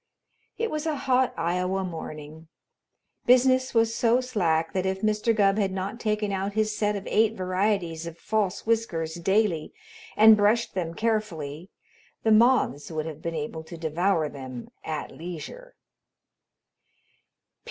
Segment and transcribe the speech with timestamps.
[0.57, 2.47] It was a hot Iowa morning.
[3.27, 5.31] Business was so slack that if Mr.
[5.35, 9.75] Gubb had not taken out his set of eight varieties of false whiskers daily
[10.17, 11.69] and brushed them carefully,
[12.23, 15.75] the moths would have been able to devour them at leisure.